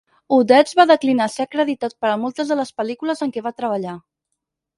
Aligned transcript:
Odets 0.35 0.71
va 0.79 0.85
declinar 0.91 1.27
ser 1.33 1.45
acreditat 1.49 1.95
per 2.05 2.09
a 2.13 2.15
moltes 2.23 2.49
de 2.53 2.59
les 2.61 2.73
pel·lícules 2.81 3.23
en 3.27 3.35
què 3.37 3.45
va 3.51 3.53
treballar. 3.61 3.95